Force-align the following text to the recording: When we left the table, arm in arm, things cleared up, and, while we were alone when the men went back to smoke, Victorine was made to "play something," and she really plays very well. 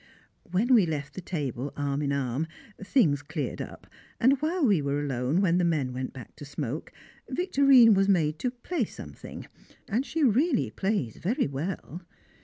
When 0.49 0.73
we 0.73 0.87
left 0.87 1.13
the 1.13 1.21
table, 1.21 1.71
arm 1.77 2.01
in 2.01 2.11
arm, 2.11 2.47
things 2.83 3.21
cleared 3.21 3.61
up, 3.61 3.85
and, 4.19 4.33
while 4.41 4.65
we 4.65 4.81
were 4.81 4.99
alone 4.99 5.41
when 5.41 5.59
the 5.59 5.63
men 5.63 5.93
went 5.93 6.11
back 6.11 6.35
to 6.37 6.43
smoke, 6.43 6.91
Victorine 7.29 7.93
was 7.93 8.09
made 8.09 8.39
to 8.39 8.49
"play 8.49 8.85
something," 8.85 9.45
and 9.87 10.03
she 10.03 10.23
really 10.23 10.71
plays 10.71 11.17
very 11.17 11.45
well. 11.45 12.01